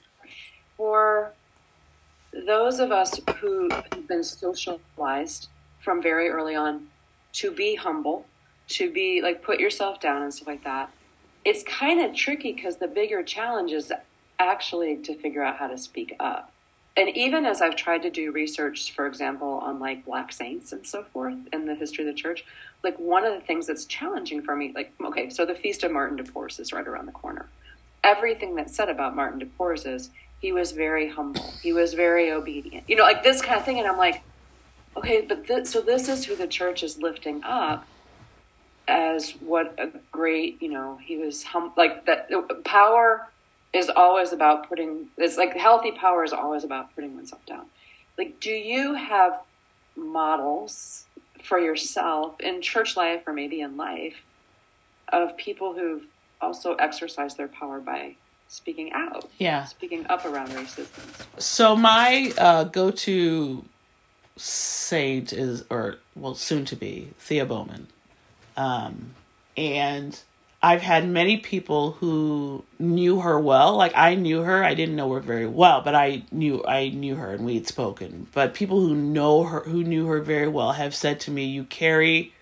For 0.76 1.32
those 2.34 2.80
of 2.80 2.92
us 2.92 3.20
who 3.40 3.70
have 3.72 4.08
been 4.08 4.24
socialized 4.24 5.48
from 5.80 6.02
very 6.02 6.30
early 6.30 6.56
on 6.56 6.88
to 7.34 7.52
be 7.52 7.76
humble, 7.76 8.26
to 8.70 8.92
be 8.92 9.22
like 9.22 9.42
put 9.42 9.60
yourself 9.60 10.00
down 10.00 10.22
and 10.22 10.34
stuff 10.34 10.48
like 10.48 10.64
that, 10.64 10.92
it's 11.46 11.64
kind 11.64 12.02
of 12.02 12.16
tricky 12.16 12.54
because 12.54 12.78
the 12.78 12.88
bigger 12.88 13.24
challenge 13.24 13.72
is 13.72 13.92
actually 14.40 14.98
to 14.98 15.16
figure 15.16 15.44
out 15.44 15.58
how 15.58 15.68
to 15.68 15.78
speak 15.78 16.16
up. 16.20 16.52
And 16.96 17.16
even 17.16 17.46
as 17.46 17.62
I've 17.62 17.76
tried 17.76 18.02
to 18.04 18.10
do 18.10 18.32
research, 18.32 18.92
for 18.92 19.06
example, 19.06 19.48
on 19.48 19.80
like 19.80 20.04
black 20.04 20.34
saints 20.34 20.72
and 20.72 20.86
so 20.86 21.04
forth 21.04 21.38
in 21.54 21.66
the 21.66 21.76
history 21.76 22.08
of 22.08 22.14
the 22.14 22.20
church, 22.20 22.44
like 22.84 22.98
one 22.98 23.24
of 23.24 23.34
the 23.34 23.40
things 23.40 23.68
that's 23.68 23.86
challenging 23.86 24.42
for 24.42 24.56
me, 24.56 24.72
like, 24.76 24.92
okay, 25.06 25.30
so 25.30 25.46
the 25.46 25.54
Feast 25.54 25.84
of 25.84 25.92
Martin 25.92 26.18
de 26.18 26.24
Porres 26.24 26.60
is 26.60 26.74
right 26.74 26.88
around 26.88 27.06
the 27.06 27.12
corner. 27.12 27.46
Everything 28.04 28.56
that's 28.56 28.76
said 28.76 28.90
about 28.90 29.16
Martin 29.16 29.40
de 29.40 29.46
Porres 29.46 29.86
is 29.86 30.10
he 30.40 30.52
was 30.52 30.72
very 30.72 31.10
humble. 31.10 31.54
He 31.62 31.72
was 31.72 31.94
very 31.94 32.32
obedient. 32.32 32.90
You 32.90 32.96
know, 32.96 33.04
like 33.04 33.24
this 33.24 33.42
kind 33.42 33.60
of 33.60 33.66
thing. 33.66 33.80
And 33.80 33.88
I'm 33.88 33.98
like, 33.98 34.24
okay, 34.96 35.22
but 35.22 35.46
this, 35.48 35.70
so 35.70 35.82
this 35.82 36.10
is 36.10 36.26
who 36.26 36.36
the 36.36 36.48
church 36.48 36.82
is 36.82 36.98
lifting 36.98 37.44
up 37.44 37.88
as 38.88 39.32
what 39.41 39.75
a 39.77 39.89
great, 40.12 40.62
you 40.62 40.70
know, 40.70 40.98
he 41.01 41.17
was 41.17 41.44
hum, 41.44 41.74
like 41.75 42.06
that 42.06 42.29
power 42.63 43.27
is 43.74 43.89
always 43.89 44.32
about 44.32 44.70
putting, 44.70 45.08
it's 45.17 45.38
like 45.38 45.56
healthy 45.56 45.91
power 45.91 46.24
is 46.24 46.34
always 46.34 46.63
about 46.63 46.94
putting 46.96 47.15
oneself 47.15 47.46
down. 47.46 47.65
Like, 48.17 48.39
do 48.39 48.51
you 48.51 48.94
have 48.94 49.39
models 49.96 51.06
for 51.44 51.60
yourself 51.60 52.39
in 52.39 52.62
church 52.62 52.96
life 52.98 53.24
or 53.27 53.34
maybe 53.34 53.62
in 53.62 53.77
life 53.77 54.22
of 55.10 55.36
people 55.38 55.74
who've 55.74 56.03
also 56.41 56.75
exercised 56.75 57.38
their 57.38 57.48
power 57.48 57.79
by 57.79 58.15
speaking 58.48 58.91
out. 58.94 59.29
Yeah. 59.38 59.65
Speaking 59.65 60.06
up 60.08 60.25
around 60.25 60.50
racism. 60.50 60.88
So 61.38 61.75
my 61.75 62.32
uh, 62.38 62.65
go-to 62.65 63.65
saint 64.36 65.34
is, 65.34 65.65
or 65.70 65.98
well, 66.15 66.36
soon 66.36 66.65
to 66.65 66.75
be 66.75 67.10
Thea 67.20 67.46
Bowman, 67.46 67.88
um, 68.58 69.14
and 69.56 70.20
I've 70.62 70.82
had 70.82 71.08
many 71.08 71.38
people 71.38 71.92
who 71.92 72.64
knew 72.80 73.22
her 73.22 73.40
well. 73.40 73.76
Like 73.76 73.94
I 73.96 74.16
knew 74.16 74.42
her, 74.42 74.64
I 74.64 74.74
didn't 74.74 74.96
know 74.96 75.14
her 75.14 75.20
very 75.20 75.46
well, 75.46 75.82
but 75.82 75.94
I 75.96 76.24
knew 76.32 76.66
I 76.66 76.90
knew 76.90 77.16
her 77.16 77.32
and 77.32 77.46
we 77.46 77.56
had 77.56 77.68
spoken. 77.68 78.28
But 78.34 78.56
people 78.56 78.82
who 78.82 78.96
know 78.96 79.44
her, 79.44 79.62
who 79.62 79.84
knew 79.84 80.08
her 80.08 80.20
very 80.20 80.48
well, 80.48 80.72
have 80.74 80.96
said 80.96 81.20
to 81.22 81.32
me, 81.32 81.46
"You 81.46 81.64
carry 81.64 82.34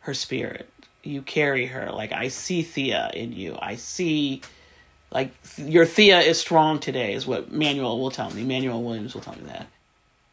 her 0.00 0.12
spirit. 0.12 0.68
You 1.04 1.22
carry 1.22 1.66
her. 1.66 1.92
Like 1.92 2.12
I 2.12 2.28
see 2.28 2.62
Thea 2.62 3.10
in 3.14 3.32
you. 3.32 3.56
I 3.62 3.76
see." 3.76 4.42
Like 5.12 5.32
your 5.56 5.86
Thea 5.86 6.18
is 6.20 6.38
strong 6.40 6.80
today, 6.80 7.14
is 7.14 7.28
what 7.28 7.52
Manuel 7.52 8.00
will 8.00 8.10
tell 8.10 8.30
me. 8.32 8.42
Manuel 8.42 8.82
Williams 8.82 9.14
will 9.14 9.20
tell 9.20 9.36
me 9.36 9.44
that. 9.46 9.68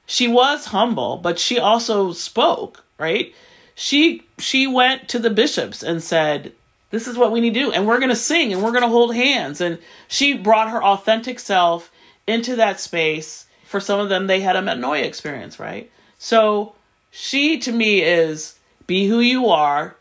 She 0.08 0.28
was 0.28 0.66
humble, 0.66 1.18
but 1.18 1.38
she 1.38 1.60
also 1.60 2.12
spoke, 2.12 2.84
right? 2.98 3.34
She 3.76 4.24
she 4.38 4.68
went 4.68 5.10
to 5.10 5.20
the 5.20 5.30
bishops 5.30 5.84
and 5.84 6.02
said, 6.02 6.54
This 6.92 7.08
is 7.08 7.18
what 7.18 7.32
we 7.32 7.42
need 7.42 7.54
to 7.54 7.60
do, 7.60 7.72
and 7.72 7.88
we're 7.88 8.00
gonna 8.00 8.16
sing 8.16 8.54
and 8.54 8.64
we're 8.64 8.72
gonna 8.72 8.88
hold 8.88 9.16
hands. 9.16 9.62
And 9.62 9.80
she 10.08 10.38
brought 10.38 10.70
her 10.70 10.84
authentic 10.84 11.40
self 11.40 11.92
into 12.28 12.56
that 12.56 12.80
space. 12.80 13.46
For 13.66 13.80
some 13.80 14.00
of 14.00 14.10
them, 14.10 14.28
they 14.28 14.42
had 14.42 14.56
a 14.56 14.62
metanoia 14.62 15.04
experience, 15.04 15.60
right? 15.60 15.90
So 16.20 16.76
she 17.12 17.58
to 17.60 17.72
me 17.72 18.02
is 18.02 18.60
be 18.86 19.08
who 19.08 19.20
you 19.20 19.50
are 19.50 19.96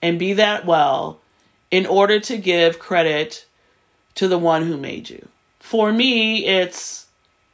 and 0.00 0.18
be 0.18 0.32
that 0.34 0.66
well 0.66 1.20
in 1.70 1.86
order 1.86 2.20
to 2.20 2.36
give 2.36 2.78
credit 2.78 3.46
to 4.16 4.28
the 4.28 4.38
one 4.38 4.66
who 4.66 4.76
made 4.76 5.08
you. 5.08 5.28
For 5.60 5.92
me, 5.92 6.44
it's 6.44 7.06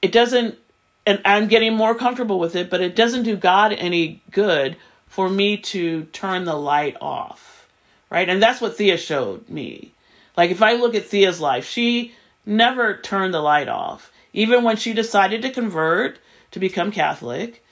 it 0.03 0.13
doesn't 0.13 0.59
and 1.07 1.21
I'm 1.25 1.49
getting 1.49 1.75
more 1.75 1.95
comfortable 1.95 2.39
with 2.39 2.55
it, 2.55 2.69
but 2.69 2.83
it 2.83 2.95
doesn't 2.95 3.23
do 3.23 3.37
God 3.37 3.73
any 3.73 4.21
good 4.31 4.77
for 5.09 5.29
me 5.29 5.57
to 5.57 6.05
turn 6.05 6.45
the 6.45 6.55
light 6.55 6.97
off. 7.01 7.69
Right? 8.11 8.29
And 8.29 8.43
that's 8.43 8.61
what 8.61 8.77
Thea 8.77 8.97
showed 8.97 9.49
me. 9.49 9.93
Like 10.37 10.51
if 10.51 10.63
I 10.63 10.75
look 10.75 10.95
at 10.95 11.07
Thea's 11.07 11.41
life, 11.41 11.67
she 11.67 12.15
never 12.47 12.97
turned 12.97 13.35
the 13.35 13.41
light 13.41 13.69
off. 13.69 14.13
Even 14.33 14.65
when 14.65 14.77
she 14.77 14.93
decided 14.93 15.43
to 15.43 15.51
convert 15.51 16.19
to 16.51 16.59
become 16.59 16.91
Catholic, 16.91 17.63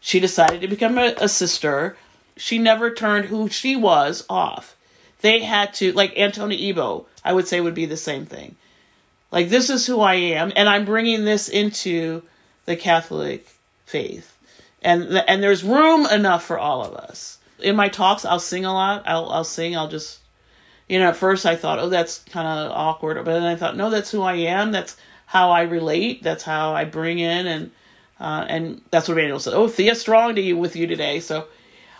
she 0.00 0.20
decided 0.20 0.60
to 0.60 0.68
become 0.68 0.98
a, 0.98 1.14
a 1.18 1.28
sister. 1.28 1.96
She 2.36 2.58
never 2.58 2.90
turned 2.92 3.26
who 3.26 3.48
she 3.48 3.76
was 3.76 4.24
off. 4.28 4.76
They 5.20 5.40
had 5.40 5.72
to, 5.74 5.92
like 5.92 6.18
Antonia 6.18 6.58
Ebo, 6.58 7.06
I 7.24 7.32
would 7.32 7.48
say 7.48 7.60
would 7.60 7.74
be 7.74 7.86
the 7.86 7.96
same 7.96 8.26
thing. 8.26 8.56
Like, 9.30 9.48
this 9.48 9.70
is 9.70 9.86
who 9.86 10.00
I 10.00 10.14
am, 10.14 10.52
and 10.54 10.68
I'm 10.68 10.84
bringing 10.84 11.24
this 11.24 11.48
into 11.48 12.22
the 12.66 12.76
Catholic 12.76 13.48
faith. 13.86 14.33
And, 14.84 15.16
and 15.26 15.42
there's 15.42 15.64
room 15.64 16.06
enough 16.06 16.44
for 16.44 16.58
all 16.58 16.84
of 16.84 16.94
us. 16.94 17.38
In 17.58 17.74
my 17.74 17.88
talks, 17.88 18.26
I'll 18.26 18.38
sing 18.38 18.66
a 18.66 18.72
lot. 18.72 19.02
I'll, 19.06 19.30
I'll 19.30 19.44
sing. 19.44 19.74
I'll 19.74 19.88
just, 19.88 20.20
you 20.88 20.98
know, 20.98 21.08
at 21.08 21.16
first 21.16 21.46
I 21.46 21.56
thought, 21.56 21.78
oh, 21.78 21.88
that's 21.88 22.18
kind 22.24 22.46
of 22.46 22.70
awkward. 22.70 23.16
But 23.24 23.32
then 23.32 23.44
I 23.44 23.56
thought, 23.56 23.78
no, 23.78 23.88
that's 23.88 24.10
who 24.10 24.20
I 24.20 24.34
am. 24.34 24.72
That's 24.72 24.96
how 25.24 25.50
I 25.50 25.62
relate. 25.62 26.22
That's 26.22 26.44
how 26.44 26.74
I 26.74 26.84
bring 26.84 27.18
in. 27.18 27.46
And, 27.46 27.70
uh, 28.20 28.44
and 28.46 28.82
that's 28.90 29.08
what 29.08 29.16
Randall 29.16 29.40
said. 29.40 29.54
Oh, 29.54 29.68
Thea 29.68 29.94
strong 29.94 30.34
to 30.34 30.42
you 30.42 30.58
with 30.58 30.76
you 30.76 30.86
today. 30.86 31.18
So 31.18 31.46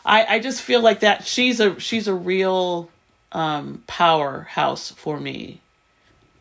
I, 0.04 0.36
I 0.36 0.38
just 0.38 0.60
feel 0.60 0.82
like 0.82 1.00
that 1.00 1.26
she's 1.26 1.60
a, 1.60 1.80
she's 1.80 2.06
a 2.06 2.14
real, 2.14 2.90
um, 3.32 3.82
powerhouse 3.86 4.90
for 4.90 5.18
me. 5.18 5.62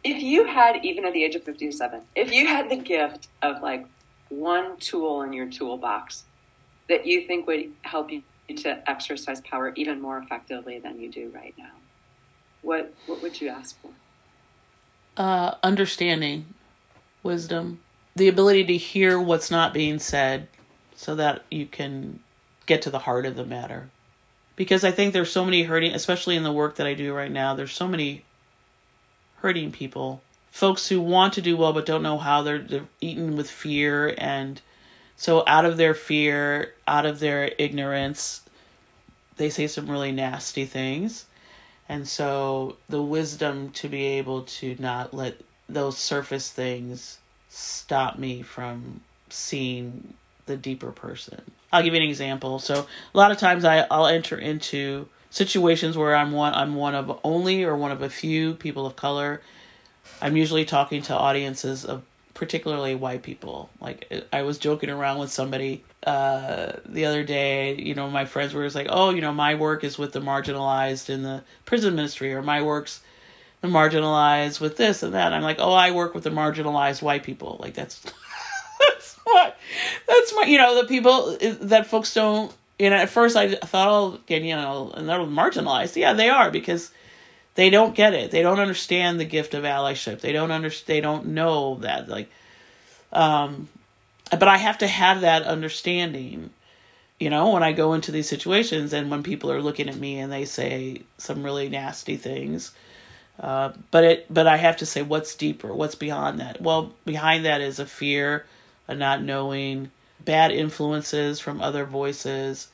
If 0.04 0.22
you 0.22 0.44
had, 0.44 0.84
even 0.84 1.06
at 1.06 1.14
the 1.14 1.24
age 1.24 1.36
of 1.36 1.44
57, 1.44 2.02
if 2.16 2.34
you 2.34 2.48
had 2.48 2.70
the 2.70 2.76
gift 2.76 3.30
of 3.42 3.62
like 3.62 3.86
one 4.28 4.76
tool 4.78 5.22
in 5.22 5.32
your 5.32 5.46
toolbox 5.50 6.26
that 6.94 7.08
you 7.08 7.26
think 7.26 7.48
would 7.48 7.72
help 7.82 8.12
you 8.12 8.22
to 8.56 8.90
exercise 8.90 9.42
power 9.42 9.74
even 9.76 10.00
more 10.00 10.20
effectively 10.20 10.78
than 10.78 11.00
you 11.00 11.10
do 11.10 11.32
right 11.34 11.56
now, 11.58 11.72
what 12.62 12.94
what 13.08 13.22
would 13.22 13.42
you 13.42 13.50
ask 13.50 13.76
for? 13.82 13.90
Uh, 15.18 15.56
understanding, 15.64 16.46
wisdom, 17.24 17.80
the 18.16 18.28
ability 18.28 18.64
to 18.66 18.78
hear 18.78 19.20
what's 19.20 19.50
not 19.50 19.74
being 19.74 19.98
said, 19.98 20.48
so 20.96 21.16
that 21.16 21.44
you 21.50 21.66
can 21.66 22.20
get 22.68 22.82
to 22.84 22.92
the 22.92 23.00
heart 23.00 23.26
of 23.26 23.36
the 23.36 23.46
matter 23.46 23.90
because 24.56 24.84
I 24.84 24.92
think 24.92 25.14
there's 25.14 25.32
so 25.32 25.46
many 25.46 25.64
hurting, 25.64 25.94
especially 25.94 26.36
in 26.36 26.44
the 26.44 26.52
work 26.52 26.76
that 26.76 26.88
I 26.88 26.94
do 26.94 27.14
right 27.14 27.32
now. 27.32 27.56
There's 27.56 27.74
so 27.74 27.88
many 27.88 28.24
hurting 29.38 29.72
people, 29.72 30.22
folks 30.52 30.90
who 30.90 31.02
want 31.02 31.34
to 31.34 31.42
do 31.42 31.58
well 31.58 31.74
but 31.74 31.88
don't 31.88 32.04
know 32.04 32.20
how. 32.20 32.44
They're 32.44 32.60
they're 32.60 32.88
eaten 33.02 33.36
with 33.36 33.50
fear, 33.50 34.14
and 34.18 34.62
so 35.18 35.44
out 35.48 35.66
of 35.66 35.78
their 35.78 35.94
fear, 35.94 36.74
out 36.88 37.06
of 37.06 37.20
their 37.20 37.52
ignorance, 37.58 38.42
they 39.38 39.50
say 39.50 39.68
some 39.68 39.90
really 39.90 40.12
nasty 40.12 40.66
things. 40.66 41.26
And 41.90 42.08
so 42.08 42.78
the 42.90 43.02
wisdom 43.02 43.72
to 43.72 43.90
be 43.90 44.04
able 44.06 44.44
to 44.44 44.76
not 44.80 45.14
let 45.14 45.40
those 45.70 45.98
surface 45.98 46.50
things 46.50 47.20
stop 47.50 48.18
me 48.18 48.42
from 48.42 49.02
seeing 49.30 50.14
the 50.46 50.58
deeper 50.58 50.92
person. 50.92 51.42
I'll 51.72 51.84
give 51.84 51.94
you 51.94 52.02
an 52.02 52.08
example. 52.08 52.60
So 52.60 52.88
a 53.14 53.18
lot 53.18 53.32
of 53.32 53.38
times 53.38 53.66
I, 53.66 53.86
I'll 53.90 54.08
enter 54.08 54.38
into 54.38 55.08
situations 55.30 55.98
where 55.98 56.16
I'm 56.16 56.32
one 56.32 56.54
I'm 56.54 56.76
one 56.76 56.94
of 56.96 57.20
only 57.24 57.64
or 57.64 57.76
one 57.76 57.92
of 57.92 58.02
a 58.02 58.10
few 58.10 58.54
people 58.54 58.86
of 58.86 58.96
color. 58.96 59.42
I'm 60.22 60.38
usually 60.38 60.66
talking 60.66 61.02
to 61.04 61.16
audiences 61.16 61.86
of 61.86 62.04
particularly 62.34 62.96
white 62.96 63.24
people. 63.24 63.70
Like 63.80 64.12
I 64.32 64.42
was 64.44 64.58
joking 64.58 64.90
around 64.90 65.20
with 65.20 65.32
somebody 65.32 65.84
uh, 66.06 66.74
the 66.86 67.06
other 67.06 67.24
day. 67.24 67.76
You 67.76 67.96
know, 67.96 68.10
my 68.10 68.26
friends 68.26 68.54
were 68.54 68.64
just 68.64 68.76
like, 68.76 68.88
"Oh, 68.90 69.12
you 69.12 69.22
know, 69.22 69.34
my 69.34 69.56
work 69.56 69.84
is 69.84 69.98
with 69.98 70.14
the 70.14 70.22
marginalized 70.22 71.10
in 71.10 71.24
the 71.24 71.44
prison 71.66 71.96
ministry, 71.96 72.34
or 72.34 72.42
my 72.42 72.62
work's 72.62 73.02
the 73.62 73.68
marginalized 73.68 74.60
with 74.60 74.78
this 74.78 75.04
and 75.04 75.14
that." 75.14 75.28
And 75.28 75.36
I'm 75.36 75.44
like, 75.44 75.60
"Oh, 75.60 75.74
I 75.74 75.92
work 75.92 76.14
with 76.14 76.24
the 76.24 76.32
marginalized 76.32 77.02
white 77.02 77.24
people." 77.24 77.58
Like 77.60 77.74
that's 77.74 78.00
that's 78.80 79.16
what 79.24 79.58
that's 80.08 80.34
my 80.36 80.44
you 80.44 80.58
know 80.58 80.82
the 80.82 80.88
people 80.88 81.38
that 81.40 81.88
folks 81.88 82.14
don't. 82.14 82.54
You 82.80 82.90
know, 82.90 82.96
at 82.96 83.10
first 83.10 83.36
I 83.36 83.56
thought, 83.56 83.88
"Oh, 83.88 84.20
you 84.28 84.56
know, 84.56 84.92
and 84.96 85.08
they're 85.08 85.20
marginalized." 85.20 85.96
Yeah, 85.96 86.14
they 86.14 86.30
are 86.30 86.50
because 86.50 86.92
they 87.56 87.70
don't 87.70 87.96
get 87.96 88.14
it. 88.14 88.32
They 88.32 88.42
don't 88.42 88.60
understand 88.60 89.20
the 89.20 89.26
gift 89.26 89.54
of 89.54 89.64
allyship. 89.64 90.22
They 90.22 90.32
don't 90.32 90.52
understand. 90.52 90.88
They 90.88 91.02
don't 91.02 91.28
know 91.28 91.76
that. 91.82 92.10
Like, 92.10 92.30
um, 93.12 93.70
but 94.32 94.48
I 94.48 94.58
have 94.58 94.80
to 94.80 94.88
have 94.88 95.22
that 95.22 95.44
understanding. 95.44 96.50
You 97.20 97.30
know, 97.30 97.52
when 97.52 97.64
I 97.64 97.72
go 97.72 97.94
into 97.94 98.12
these 98.12 98.28
situations 98.28 98.92
and 98.92 99.10
when 99.10 99.24
people 99.24 99.52
are 99.52 99.62
looking 99.62 99.88
at 99.88 99.96
me 99.96 100.20
and 100.20 100.32
they 100.32 100.46
say 100.46 101.04
some 101.18 101.44
really 101.44 101.70
nasty 101.70 102.18
things, 102.18 102.74
uh, 103.40 103.72
but 103.92 104.04
it, 104.04 104.34
but 104.34 104.48
I 104.48 104.58
have 104.58 104.78
to 104.78 104.86
say 104.86 105.02
what's 105.04 105.36
deeper, 105.36 105.74
what's 105.74 105.96
beyond 105.96 106.40
that. 106.40 106.60
Well, 106.60 106.94
behind 107.06 107.46
that 107.46 107.62
is 107.62 107.80
a 107.80 107.86
fear, 107.86 108.46
a 108.88 108.96
not 108.96 109.22
knowing, 109.22 109.92
bad 110.26 110.52
influences 110.52 111.40
from 111.40 111.62
other 111.62 111.86
voices. 111.86 112.70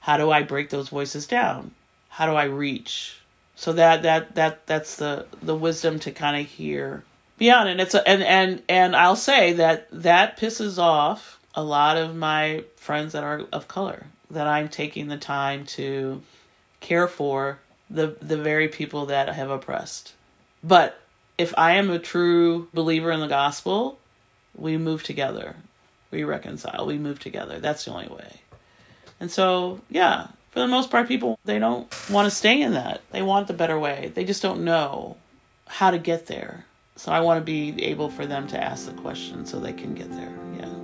How 0.00 0.16
do 0.16 0.30
I 0.30 0.42
break 0.42 0.70
those 0.70 0.88
voices 0.88 1.26
down? 1.26 1.72
How 2.08 2.26
do 2.26 2.32
I 2.32 2.44
reach? 2.44 3.20
So 3.56 3.72
that 3.72 4.02
that 4.02 4.34
that 4.34 4.66
that's 4.66 4.96
the 4.96 5.26
the 5.42 5.54
wisdom 5.54 5.98
to 6.00 6.12
kind 6.12 6.40
of 6.40 6.46
hear 6.46 7.04
beyond 7.38 7.68
and 7.68 7.80
it's 7.80 7.94
a, 7.94 8.06
and 8.06 8.22
and 8.22 8.62
and 8.68 8.94
I'll 8.94 9.16
say 9.16 9.54
that 9.54 9.88
that 9.90 10.38
pisses 10.38 10.78
off 10.78 11.40
a 11.54 11.62
lot 11.62 11.96
of 11.96 12.14
my 12.14 12.64
friends 12.76 13.12
that 13.12 13.24
are 13.24 13.42
of 13.52 13.66
color 13.66 14.06
that 14.30 14.46
I'm 14.46 14.68
taking 14.68 15.08
the 15.08 15.16
time 15.16 15.64
to 15.66 16.22
care 16.80 17.08
for 17.08 17.58
the 17.88 18.16
the 18.20 18.36
very 18.36 18.68
people 18.68 19.06
that 19.06 19.28
I 19.28 19.32
have 19.32 19.50
oppressed. 19.50 20.14
But 20.62 21.00
if 21.38 21.54
I 21.56 21.72
am 21.72 21.90
a 21.90 21.98
true 21.98 22.68
believer 22.72 23.10
in 23.10 23.20
the 23.20 23.26
gospel, 23.26 23.98
we 24.54 24.76
move 24.76 25.02
together. 25.02 25.56
We 26.10 26.24
reconcile. 26.24 26.86
We 26.86 26.98
move 26.98 27.20
together. 27.20 27.58
That's 27.58 27.84
the 27.84 27.92
only 27.92 28.08
way. 28.08 28.40
And 29.20 29.30
so, 29.30 29.80
yeah, 29.90 30.28
for 30.56 30.60
the 30.60 30.68
most 30.68 30.90
part, 30.90 31.06
people 31.06 31.38
they 31.44 31.58
don't 31.58 31.86
want 32.08 32.24
to 32.24 32.34
stay 32.34 32.62
in 32.62 32.72
that. 32.72 33.02
They 33.10 33.20
want 33.20 33.46
the 33.46 33.52
better 33.52 33.78
way. 33.78 34.10
They 34.14 34.24
just 34.24 34.40
don't 34.40 34.64
know 34.64 35.18
how 35.66 35.90
to 35.90 35.98
get 35.98 36.28
there. 36.28 36.64
So 36.96 37.12
I 37.12 37.20
want 37.20 37.38
to 37.38 37.44
be 37.44 37.84
able 37.84 38.08
for 38.08 38.24
them 38.24 38.46
to 38.48 38.64
ask 38.64 38.86
the 38.86 38.94
question 38.94 39.44
so 39.44 39.60
they 39.60 39.74
can 39.74 39.92
get 39.92 40.10
there. 40.12 40.32
Yeah. 40.58 40.75